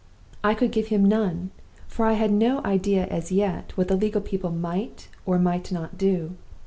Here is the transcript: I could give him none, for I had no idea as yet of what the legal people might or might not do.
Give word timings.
I 0.43 0.55
could 0.55 0.71
give 0.71 0.87
him 0.87 1.05
none, 1.05 1.51
for 1.87 2.07
I 2.07 2.13
had 2.13 2.31
no 2.31 2.63
idea 2.63 3.05
as 3.05 3.31
yet 3.31 3.71
of 3.71 3.77
what 3.77 3.87
the 3.87 3.95
legal 3.95 4.19
people 4.21 4.49
might 4.49 5.09
or 5.27 5.37
might 5.37 5.71
not 5.71 5.95
do. 5.95 6.35